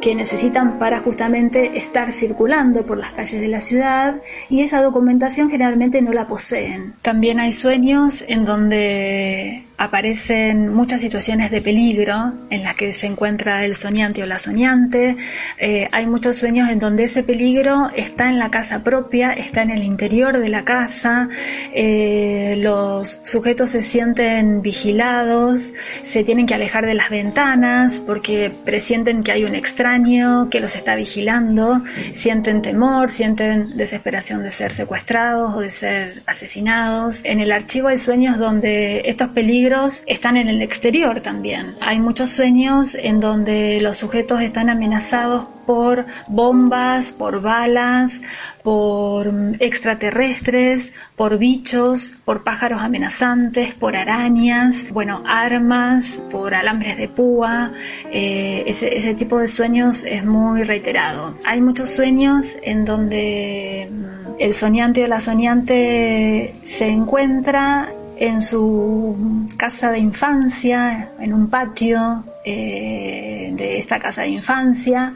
que 0.00 0.14
necesitan 0.14 0.78
para 0.78 1.00
justamente 1.00 1.76
estar 1.76 2.12
circulando 2.12 2.86
por 2.86 2.98
las 2.98 3.12
calles 3.12 3.40
de 3.40 3.48
la 3.48 3.60
ciudad 3.60 4.22
y 4.48 4.62
esa 4.62 4.82
documentación 4.82 5.50
generalmente 5.50 6.00
no 6.00 6.12
la 6.12 6.26
poseen. 6.26 6.94
También 7.02 7.40
hay 7.40 7.52
sueños 7.52 8.24
en 8.26 8.44
donde 8.44 9.67
aparecen 9.78 10.74
muchas 10.74 11.00
situaciones 11.00 11.52
de 11.52 11.62
peligro 11.62 12.32
en 12.50 12.64
las 12.64 12.74
que 12.74 12.92
se 12.92 13.06
encuentra 13.06 13.64
el 13.64 13.76
soñante 13.76 14.24
o 14.24 14.26
la 14.26 14.40
soñante. 14.40 15.16
Eh, 15.56 15.88
hay 15.92 16.06
muchos 16.06 16.34
sueños 16.34 16.68
en 16.68 16.80
donde 16.80 17.04
ese 17.04 17.22
peligro 17.22 17.88
está 17.94 18.28
en 18.28 18.40
la 18.40 18.50
casa 18.50 18.82
propia, 18.82 19.32
está 19.32 19.62
en 19.62 19.70
el 19.70 19.84
interior 19.84 20.40
de 20.40 20.48
la 20.48 20.64
casa. 20.64 21.28
Eh, 21.72 22.56
los 22.58 23.20
sujetos 23.22 23.70
se 23.70 23.82
sienten 23.82 24.62
vigilados, 24.62 25.72
se 26.02 26.24
tienen 26.24 26.46
que 26.46 26.54
alejar 26.54 26.84
de 26.84 26.94
las 26.94 27.08
ventanas 27.08 28.00
porque 28.00 28.52
presienten 28.64 29.22
que 29.22 29.30
hay 29.30 29.44
un 29.44 29.54
extraño 29.54 30.50
que 30.50 30.58
los 30.58 30.74
está 30.74 30.96
vigilando, 30.96 31.82
sienten 32.14 32.62
temor, 32.62 33.10
sienten 33.10 33.76
desesperación 33.76 34.42
de 34.42 34.50
ser 34.50 34.72
secuestrados 34.72 35.54
o 35.54 35.60
de 35.60 35.70
ser 35.70 36.22
asesinados. 36.26 37.20
En 37.22 37.38
el 37.38 37.52
archivo 37.52 37.86
hay 37.86 37.98
sueños 37.98 38.38
donde 38.38 39.02
estos 39.04 39.28
peligros 39.28 39.67
están 40.06 40.36
en 40.36 40.48
el 40.48 40.62
exterior 40.62 41.20
también. 41.20 41.76
Hay 41.80 42.00
muchos 42.00 42.30
sueños 42.30 42.94
en 42.94 43.20
donde 43.20 43.80
los 43.80 43.96
sujetos 43.98 44.40
están 44.40 44.70
amenazados 44.70 45.46
por 45.66 46.06
bombas, 46.28 47.12
por 47.12 47.42
balas, 47.42 48.22
por 48.62 49.30
extraterrestres, 49.60 50.94
por 51.14 51.36
bichos, 51.36 52.14
por 52.24 52.42
pájaros 52.42 52.80
amenazantes, 52.80 53.74
por 53.74 53.94
arañas, 53.94 54.86
bueno, 54.92 55.22
armas, 55.26 56.22
por 56.30 56.54
alambres 56.54 56.96
de 56.96 57.08
púa. 57.08 57.72
Eh, 58.10 58.64
ese, 58.66 58.96
ese 58.96 59.12
tipo 59.12 59.38
de 59.38 59.48
sueños 59.48 60.04
es 60.04 60.24
muy 60.24 60.62
reiterado. 60.62 61.34
Hay 61.44 61.60
muchos 61.60 61.90
sueños 61.90 62.56
en 62.62 62.86
donde 62.86 63.90
mm, 63.90 64.36
el 64.38 64.54
soñante 64.54 65.04
o 65.04 65.06
la 65.06 65.20
soñante 65.20 66.54
se 66.64 66.88
encuentra 66.88 67.92
en 68.20 68.42
su 68.42 69.46
casa 69.56 69.90
de 69.92 70.00
infancia, 70.00 71.10
en 71.20 71.32
un 71.32 71.48
patio 71.48 72.24
eh, 72.44 73.52
de 73.54 73.78
esta 73.78 73.98
casa 74.00 74.22
de 74.22 74.28
infancia. 74.28 75.14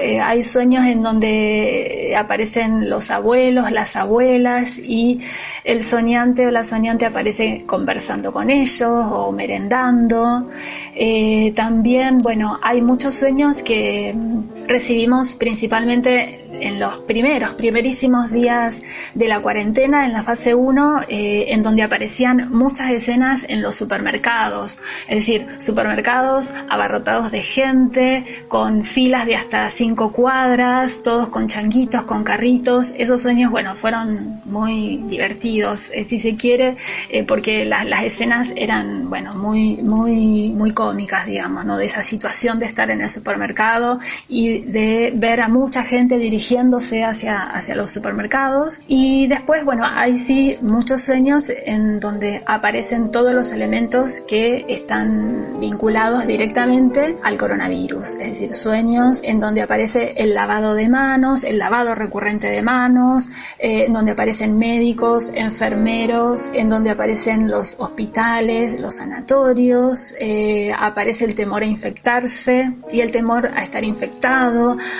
Eh, 0.00 0.18
hay 0.20 0.42
sueños 0.42 0.84
en 0.86 1.02
donde 1.02 2.14
aparecen 2.16 2.90
los 2.90 3.10
abuelos, 3.10 3.70
las 3.70 3.94
abuelas 3.94 4.78
y 4.78 5.20
el 5.62 5.84
soñante 5.84 6.46
o 6.46 6.50
la 6.50 6.64
soñante 6.64 7.06
aparece 7.06 7.64
conversando 7.66 8.32
con 8.32 8.50
ellos 8.50 9.10
o 9.12 9.30
merendando. 9.30 10.48
Eh, 10.94 11.52
también, 11.54 12.18
bueno, 12.18 12.58
hay 12.62 12.82
muchos 12.82 13.14
sueños 13.14 13.62
que 13.62 14.14
recibimos 14.70 15.34
principalmente 15.34 16.46
en 16.52 16.78
los 16.78 17.00
primeros, 17.00 17.54
primerísimos 17.54 18.30
días 18.30 18.82
de 19.14 19.26
la 19.26 19.40
cuarentena, 19.40 20.06
en 20.06 20.12
la 20.12 20.22
fase 20.22 20.54
1, 20.54 21.02
eh, 21.08 21.46
en 21.48 21.62
donde 21.62 21.82
aparecían 21.82 22.50
muchas 22.52 22.90
escenas 22.90 23.44
en 23.48 23.62
los 23.62 23.74
supermercados, 23.74 24.78
es 25.08 25.16
decir, 25.16 25.46
supermercados 25.58 26.52
abarrotados 26.68 27.32
de 27.32 27.42
gente, 27.42 28.24
con 28.48 28.84
filas 28.84 29.26
de 29.26 29.34
hasta 29.34 29.68
cinco 29.70 30.12
cuadras, 30.12 31.02
todos 31.02 31.28
con 31.30 31.48
changuitos, 31.48 32.04
con 32.04 32.22
carritos. 32.22 32.92
Esos 32.96 33.22
sueños, 33.22 33.50
bueno, 33.50 33.74
fueron 33.74 34.40
muy 34.44 34.98
divertidos, 34.98 35.90
eh, 35.92 36.04
si 36.04 36.18
se 36.18 36.36
quiere, 36.36 36.76
eh, 37.08 37.24
porque 37.24 37.64
las, 37.64 37.84
las 37.86 38.04
escenas 38.04 38.52
eran, 38.54 39.10
bueno, 39.10 39.32
muy, 39.34 39.78
muy, 39.78 40.50
muy 40.50 40.70
cómicas, 40.72 41.26
digamos, 41.26 41.64
¿no? 41.64 41.76
De 41.76 41.86
esa 41.86 42.02
situación 42.02 42.58
de 42.58 42.66
estar 42.66 42.90
en 42.90 43.00
el 43.00 43.08
supermercado 43.08 43.98
y 44.28 44.59
de 44.66 45.12
ver 45.14 45.40
a 45.40 45.48
mucha 45.48 45.84
gente 45.84 46.16
dirigiéndose 46.16 47.04
hacia, 47.04 47.42
hacia 47.42 47.74
los 47.74 47.92
supermercados. 47.92 48.80
Y 48.86 49.26
después, 49.26 49.64
bueno, 49.64 49.84
hay 49.86 50.16
sí 50.16 50.58
muchos 50.62 51.02
sueños 51.02 51.50
en 51.50 52.00
donde 52.00 52.42
aparecen 52.46 53.10
todos 53.10 53.34
los 53.34 53.52
elementos 53.52 54.22
que 54.26 54.64
están 54.68 55.58
vinculados 55.60 56.26
directamente 56.26 57.16
al 57.22 57.38
coronavirus. 57.38 58.10
Es 58.12 58.28
decir, 58.28 58.54
sueños 58.54 59.20
en 59.22 59.40
donde 59.40 59.62
aparece 59.62 60.14
el 60.16 60.34
lavado 60.34 60.74
de 60.74 60.88
manos, 60.88 61.44
el 61.44 61.58
lavado 61.58 61.94
recurrente 61.94 62.48
de 62.48 62.62
manos, 62.62 63.28
eh, 63.58 63.84
en 63.86 63.92
donde 63.92 64.12
aparecen 64.12 64.58
médicos, 64.58 65.30
enfermeros, 65.34 66.50
en 66.54 66.68
donde 66.68 66.90
aparecen 66.90 67.50
los 67.50 67.76
hospitales, 67.78 68.80
los 68.80 68.96
sanatorios, 68.96 70.14
eh, 70.20 70.72
aparece 70.76 71.24
el 71.24 71.34
temor 71.34 71.62
a 71.62 71.66
infectarse 71.66 72.72
y 72.92 73.00
el 73.00 73.10
temor 73.10 73.46
a 73.46 73.62
estar 73.62 73.84
infectado, 73.84 74.49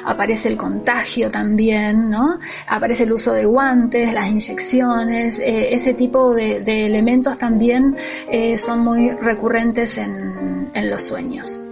aparece 0.04 0.49
el 0.49 0.57
contagio 0.57 1.30
también, 1.30 2.11
¿no? 2.11 2.38
Aparece 2.66 3.04
el 3.04 3.12
uso 3.12 3.33
de 3.33 3.45
guantes, 3.45 4.12
las 4.12 4.28
inyecciones, 4.28 5.38
eh, 5.38 5.75
ese 5.75 5.95
tipo 5.95 6.35
de, 6.35 6.61
elementos 6.66 7.38
también 7.38 7.97
eh, 8.30 8.57
son 8.59 8.80
muy 8.80 9.11
recurrentes 9.11 9.99
en, 9.99 10.71
los 10.90 11.02
sueños. 11.02 11.62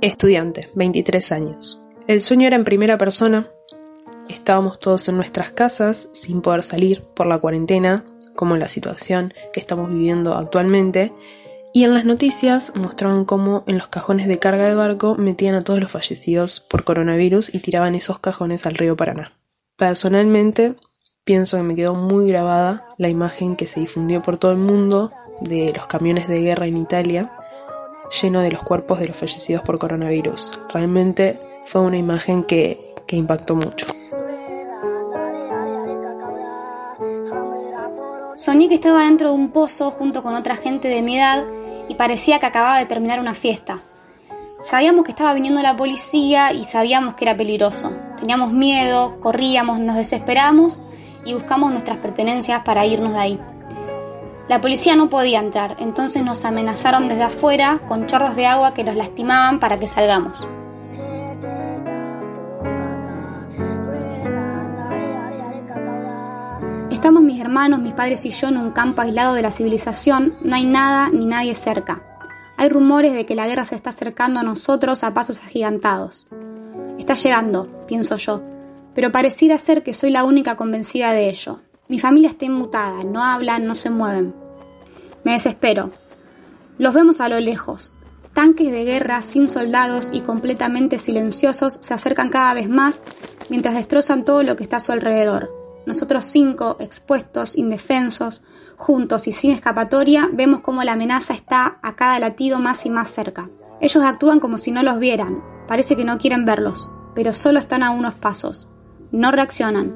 Estudiante, 0.00 0.68
23 0.74 1.32
años. 1.32 1.80
El 2.06 2.20
sueño 2.20 2.46
era 2.46 2.56
en 2.56 2.64
primera 2.64 2.98
persona. 2.98 3.50
Estábamos 4.28 4.78
todos 4.78 5.08
en 5.08 5.16
nuestras 5.16 5.52
casas 5.52 6.08
sin 6.12 6.42
poder 6.42 6.62
salir 6.62 7.02
por 7.14 7.26
la 7.26 7.38
cuarentena, 7.38 8.04
como 8.34 8.56
la 8.56 8.68
situación 8.68 9.34
que 9.52 9.60
estamos 9.60 9.90
viviendo 9.90 10.34
actualmente, 10.34 11.12
y 11.72 11.84
en 11.84 11.94
las 11.94 12.04
noticias 12.04 12.72
mostraban 12.74 13.24
cómo 13.24 13.62
en 13.66 13.78
los 13.78 13.88
cajones 13.88 14.26
de 14.26 14.38
carga 14.38 14.64
de 14.64 14.74
barco 14.74 15.14
metían 15.14 15.54
a 15.54 15.62
todos 15.62 15.80
los 15.80 15.90
fallecidos 15.90 16.60
por 16.60 16.84
coronavirus 16.84 17.54
y 17.54 17.60
tiraban 17.60 17.94
esos 17.94 18.18
cajones 18.18 18.66
al 18.66 18.74
río 18.74 18.96
Paraná. 18.96 19.32
Personalmente, 19.76 20.74
pienso 21.24 21.56
que 21.56 21.62
me 21.62 21.76
quedó 21.76 21.94
muy 21.94 22.28
grabada 22.28 22.86
la 22.98 23.08
imagen 23.08 23.56
que 23.56 23.66
se 23.66 23.80
difundió 23.80 24.20
por 24.20 24.36
todo 24.36 24.50
el 24.50 24.58
mundo 24.58 25.12
de 25.40 25.72
los 25.74 25.86
camiones 25.86 26.28
de 26.28 26.40
guerra 26.40 26.66
en 26.66 26.76
Italia, 26.76 27.32
lleno 28.20 28.40
de 28.40 28.50
los 28.50 28.62
cuerpos 28.62 28.98
de 28.98 29.08
los 29.08 29.16
fallecidos 29.16 29.62
por 29.62 29.78
coronavirus. 29.78 30.58
Realmente 30.72 31.40
fue 31.64 31.82
una 31.82 31.98
imagen 31.98 32.42
que, 32.42 32.80
que 33.06 33.16
impactó 33.16 33.54
mucho. 33.54 33.86
Soñé 38.34 38.68
que 38.68 38.74
estaba 38.74 39.04
dentro 39.04 39.28
de 39.28 39.34
un 39.34 39.50
pozo 39.50 39.90
junto 39.90 40.22
con 40.22 40.34
otra 40.34 40.56
gente 40.56 40.88
de 40.88 41.02
mi 41.02 41.18
edad 41.18 41.44
y 41.90 41.96
parecía 41.96 42.38
que 42.38 42.46
acababa 42.46 42.78
de 42.78 42.86
terminar 42.86 43.18
una 43.18 43.34
fiesta. 43.34 43.80
Sabíamos 44.60 45.04
que 45.04 45.10
estaba 45.10 45.34
viniendo 45.34 45.60
la 45.60 45.74
policía 45.74 46.52
y 46.52 46.62
sabíamos 46.62 47.14
que 47.14 47.24
era 47.24 47.36
peligroso. 47.36 47.90
Teníamos 48.16 48.52
miedo, 48.52 49.18
corríamos, 49.18 49.80
nos 49.80 49.96
desesperamos 49.96 50.82
y 51.24 51.34
buscamos 51.34 51.72
nuestras 51.72 51.98
pertenencias 51.98 52.62
para 52.62 52.86
irnos 52.86 53.12
de 53.12 53.18
ahí. 53.18 53.40
La 54.48 54.60
policía 54.60 54.94
no 54.94 55.10
podía 55.10 55.40
entrar, 55.40 55.78
entonces 55.80 56.22
nos 56.22 56.44
amenazaron 56.44 57.08
desde 57.08 57.24
afuera 57.24 57.80
con 57.88 58.06
chorros 58.06 58.36
de 58.36 58.46
agua 58.46 58.72
que 58.72 58.84
nos 58.84 58.94
lastimaban 58.94 59.58
para 59.58 59.80
que 59.80 59.88
salgamos. 59.88 60.46
Estamos 67.00 67.22
mis 67.22 67.40
hermanos, 67.40 67.80
mis 67.80 67.94
padres 67.94 68.26
y 68.26 68.30
yo 68.30 68.48
en 68.48 68.58
un 68.58 68.72
campo 68.72 69.00
aislado 69.00 69.32
de 69.32 69.40
la 69.40 69.50
civilización, 69.50 70.34
no 70.42 70.54
hay 70.54 70.66
nada 70.66 71.08
ni 71.08 71.24
nadie 71.24 71.54
cerca. 71.54 72.02
Hay 72.58 72.68
rumores 72.68 73.14
de 73.14 73.24
que 73.24 73.34
la 73.34 73.46
guerra 73.46 73.64
se 73.64 73.74
está 73.74 73.88
acercando 73.88 74.38
a 74.38 74.42
nosotros 74.42 75.02
a 75.02 75.14
pasos 75.14 75.40
agigantados. 75.40 76.28
Está 76.98 77.14
llegando, 77.14 77.86
pienso 77.86 78.16
yo, 78.16 78.42
pero 78.94 79.10
pareciera 79.10 79.56
ser 79.56 79.82
que 79.82 79.94
soy 79.94 80.10
la 80.10 80.24
única 80.24 80.56
convencida 80.56 81.14
de 81.14 81.30
ello. 81.30 81.62
Mi 81.88 81.98
familia 81.98 82.28
está 82.28 82.44
inmutada, 82.44 83.02
no 83.02 83.24
hablan, 83.24 83.64
no 83.64 83.74
se 83.74 83.88
mueven. 83.88 84.34
Me 85.24 85.32
desespero. 85.32 85.92
Los 86.76 86.92
vemos 86.92 87.22
a 87.22 87.30
lo 87.30 87.40
lejos. 87.40 87.92
Tanques 88.34 88.70
de 88.70 88.84
guerra 88.84 89.22
sin 89.22 89.48
soldados 89.48 90.10
y 90.12 90.20
completamente 90.20 90.98
silenciosos 90.98 91.78
se 91.80 91.94
acercan 91.94 92.28
cada 92.28 92.52
vez 92.52 92.68
más 92.68 93.00
mientras 93.48 93.74
destrozan 93.74 94.26
todo 94.26 94.42
lo 94.42 94.54
que 94.54 94.64
está 94.64 94.76
a 94.76 94.80
su 94.80 94.92
alrededor. 94.92 95.59
Nosotros 95.86 96.24
cinco, 96.24 96.76
expuestos, 96.78 97.56
indefensos, 97.56 98.42
juntos 98.76 99.28
y 99.28 99.32
sin 99.32 99.52
escapatoria, 99.52 100.28
vemos 100.32 100.60
cómo 100.60 100.82
la 100.84 100.92
amenaza 100.92 101.34
está 101.34 101.78
a 101.82 101.96
cada 101.96 102.18
latido 102.18 102.58
más 102.58 102.86
y 102.86 102.90
más 102.90 103.10
cerca. 103.10 103.48
Ellos 103.80 104.04
actúan 104.04 104.40
como 104.40 104.58
si 104.58 104.72
no 104.72 104.82
los 104.82 104.98
vieran, 104.98 105.42
parece 105.66 105.96
que 105.96 106.04
no 106.04 106.18
quieren 106.18 106.44
verlos, 106.44 106.90
pero 107.14 107.32
solo 107.32 107.58
están 107.58 107.82
a 107.82 107.90
unos 107.90 108.14
pasos. 108.14 108.68
No 109.10 109.30
reaccionan. 109.30 109.94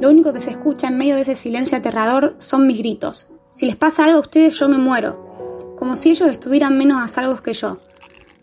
Lo 0.00 0.10
único 0.10 0.32
que 0.32 0.40
se 0.40 0.50
escucha 0.50 0.88
en 0.88 0.98
medio 0.98 1.14
de 1.14 1.22
ese 1.22 1.34
silencio 1.34 1.78
aterrador 1.78 2.34
son 2.38 2.66
mis 2.66 2.78
gritos. 2.78 3.26
Si 3.50 3.66
les 3.66 3.76
pasa 3.76 4.04
algo 4.04 4.18
a 4.18 4.20
ustedes, 4.20 4.58
yo 4.58 4.68
me 4.68 4.78
muero. 4.78 5.74
Como 5.78 5.96
si 5.96 6.10
ellos 6.10 6.30
estuvieran 6.30 6.78
menos 6.78 7.02
a 7.02 7.08
salvo 7.08 7.36
que 7.42 7.52
yo. 7.52 7.78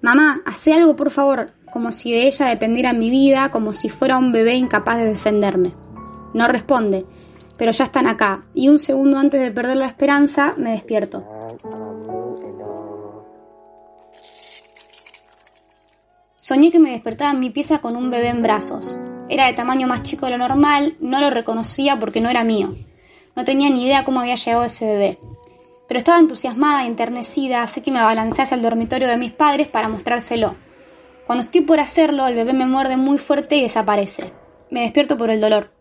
Mamá, 0.01 0.41
hace 0.46 0.74
algo 0.74 0.96
por 0.96 1.10
favor, 1.10 1.51
como 1.72 1.91
si 1.91 2.12
de 2.12 2.27
ella 2.27 2.48
dependiera 2.48 2.93
mi 2.93 3.10
vida, 3.10 3.51
como 3.51 3.74
si 3.74 3.89
fuera 3.89 4.17
un 4.17 4.31
bebé 4.31 4.55
incapaz 4.55 4.98
de 4.98 5.05
defenderme. 5.05 5.74
No 6.34 6.48
responde, 6.48 7.06
pero 7.58 7.72
ya 7.72 7.84
están 7.84 8.08
acá, 8.08 8.46
y 8.54 8.70
un 8.70 8.80
segundo 8.80 9.18
antes 9.18 9.42
de 9.42 9.52
perder 9.52 9.78
la 9.78 9.88
esperanza 9.88 10.54
me 10.58 10.72
despierto. 10.72 11.26
Soñé 16.38 16.72
que 16.72 16.80
me 16.80 16.92
despertaba 16.92 17.32
en 17.32 17.40
mi 17.42 17.50
pieza 17.50 17.80
con 17.80 17.96
un 17.96 18.10
bebé 18.10 18.30
en 18.30 18.42
brazos. 18.42 18.98
Era 19.28 19.46
de 19.46 19.54
tamaño 19.54 19.88
más 19.88 20.04
chico 20.04 20.26
de 20.26 20.32
lo 20.32 20.38
normal, 20.38 20.96
no 21.00 21.20
lo 21.20 21.30
reconocía 21.30 22.00
porque 22.00 22.22
no 22.22 22.30
era 22.30 22.44
mío. 22.44 22.74
No 23.36 23.44
tenía 23.44 23.70
ni 23.70 23.86
idea 23.86 24.04
cómo 24.04 24.22
había 24.22 24.36
llegado 24.36 24.63
ese 24.63 24.86
bebé. 24.86 25.20
Pero 25.88 25.98
estaba 25.98 26.20
entusiasmada 26.20 26.86
enternecida, 26.86 27.62
así 27.62 27.82
que 27.82 27.92
me 27.92 28.00
abalancé 28.00 28.42
hacia 28.42 28.56
el 28.56 28.62
dormitorio 28.62 29.08
de 29.08 29.18
mis 29.18 29.34
padres 29.34 29.68
para 29.68 29.89
mostrárselo. 29.89 30.56
Cuando 31.28 31.44
estoy 31.44 31.62
por 31.62 31.80
hacerlo, 31.80 32.26
el 32.26 32.36
bebé 32.36 32.54
me 32.54 32.65
muerde 32.65 32.96
muy 32.96 33.18
fuerte 33.18 33.58
y 33.58 33.63
desaparece. 33.63 34.32
Me 34.72 34.82
despierto 34.82 35.18
por 35.18 35.30
el 35.30 35.42
dolor. 35.42 35.79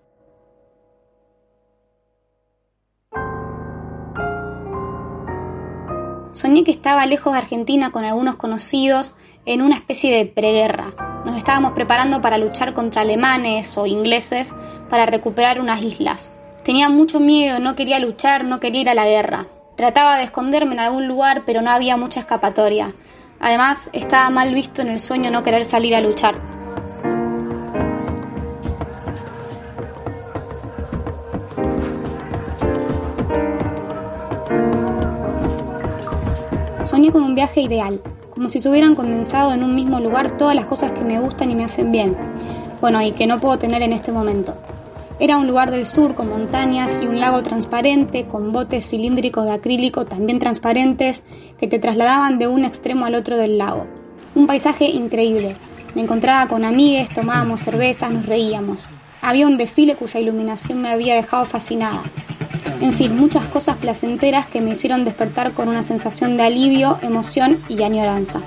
Soñé 6.38 6.62
que 6.62 6.70
estaba 6.70 7.05
lejos 7.05 7.33
de 7.33 7.40
Argentina 7.40 7.90
con 7.90 8.05
algunos 8.05 8.37
conocidos 8.37 9.16
en 9.44 9.61
una 9.61 9.74
especie 9.74 10.16
de 10.16 10.24
preguerra. 10.24 10.94
Nos 11.24 11.37
estábamos 11.37 11.72
preparando 11.72 12.20
para 12.20 12.38
luchar 12.38 12.74
contra 12.74 13.03
alemanes 13.03 13.77
o 13.77 13.87
ingleses 13.87 14.55
para 14.88 15.05
recuperar 15.05 15.61
unas 15.61 15.83
islas. 15.83 16.33
Tenía 16.62 16.90
mucho 16.90 17.18
miedo, 17.18 17.59
no 17.59 17.74
quería 17.74 17.98
luchar, 17.98 18.44
no 18.44 18.61
quería 18.61 18.83
ir 18.83 18.88
a 18.88 18.94
la 18.94 19.07
guerra. 19.07 19.46
Trataba 19.77 20.16
de 20.16 20.22
esconderme 20.22 20.74
en 20.74 20.79
algún 20.79 21.09
lugar, 21.09 21.42
pero 21.44 21.61
no 21.61 21.70
había 21.70 21.96
mucha 21.96 22.20
escapatoria. 22.20 22.92
Además, 23.40 23.90
estaba 23.92 24.31
mal 24.31 24.55
visto 24.55 24.81
en 24.83 24.90
el 24.90 25.01
sueño 25.01 25.33
no 25.33 25.42
querer 25.42 25.64
salir 25.64 25.96
a 25.96 26.01
luchar. 26.01 26.58
Con 37.12 37.23
un 37.23 37.35
viaje 37.35 37.62
ideal, 37.62 38.03
como 38.35 38.51
si 38.51 38.61
se 38.61 38.68
hubieran 38.68 38.94
condensado 38.94 39.55
en 39.55 39.64
un 39.64 39.75
mismo 39.75 39.99
lugar 39.99 40.37
todas 40.37 40.55
las 40.55 40.66
cosas 40.66 40.92
que 40.92 41.05
me 41.05 41.18
gustan 41.18 41.51
y 41.51 41.55
me 41.55 41.64
hacen 41.64 41.90
bien, 41.90 42.14
bueno, 42.83 43.01
y 43.01 43.12
que 43.12 43.27
no 43.27 43.40
puedo 43.40 43.59
tener 43.59 43.81
en 43.81 43.94
este 43.94 44.12
momento. 44.12 44.55
Era 45.18 45.38
un 45.38 45.47
lugar 45.47 45.71
del 45.71 45.87
sur 45.87 46.14
con 46.14 46.29
montañas 46.29 47.01
y 47.03 47.07
un 47.07 47.18
lago 47.18 47.42
transparente, 47.42 48.27
con 48.27 48.53
botes 48.53 48.90
cilíndricos 48.90 49.47
de 49.47 49.53
acrílico 49.53 50.05
también 50.05 50.38
transparentes 50.38 51.23
que 51.59 51.66
te 51.66 51.79
trasladaban 51.79 52.38
de 52.38 52.47
un 52.47 52.66
extremo 52.66 53.07
al 53.07 53.14
otro 53.14 53.38
del 53.38 53.57
lago. 53.57 53.87
Un 54.35 54.47
paisaje 54.47 54.85
increíble. 54.85 55.57
Me 55.94 56.03
encontraba 56.03 56.47
con 56.47 56.66
amigues, 56.66 57.09
tomábamos 57.09 57.62
cervezas, 57.62 58.11
nos 58.11 58.27
reíamos. 58.27 58.90
Había 59.23 59.47
un 59.47 59.57
desfile 59.57 59.97
cuya 59.97 60.21
iluminación 60.21 60.83
me 60.83 60.90
había 60.90 61.14
dejado 61.14 61.47
fascinada. 61.47 62.03
En 62.81 62.93
fin, 62.93 63.17
muchas 63.17 63.47
cosas 63.47 63.77
placenteras 63.77 64.47
que 64.47 64.61
me 64.61 64.71
hicieron 64.71 65.05
despertar 65.05 65.53
con 65.53 65.69
una 65.69 65.83
sensación 65.83 66.37
de 66.37 66.45
alivio, 66.45 66.99
emoción 67.03 67.63
y 67.69 67.83
añoranza. 67.83 68.43